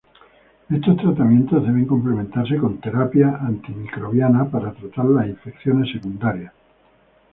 [0.77, 6.53] Estos tratamientos deben complementarse con terapia antimicrobiana para tratar las infecciones secundarias.